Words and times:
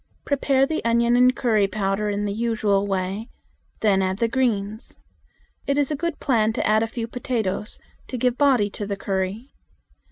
Prepare 0.25 0.65
the 0.65 0.83
onion 0.83 1.15
and 1.15 1.35
curry 1.35 1.67
powder 1.67 2.09
in 2.09 2.25
the 2.25 2.33
usual 2.33 2.87
way; 2.87 3.27
then 3.81 4.01
add 4.01 4.17
the 4.17 4.27
greens. 4.27 4.97
It 5.67 5.77
is 5.77 5.91
a 5.91 5.95
good 5.95 6.19
plan 6.19 6.53
to 6.53 6.67
add 6.67 6.81
a 6.81 6.87
few 6.87 7.05
potatoes 7.07 7.77
to 8.07 8.17
give 8.17 8.35
body 8.35 8.67
to 8.71 8.87
the 8.87 8.97
curry. 8.97 9.53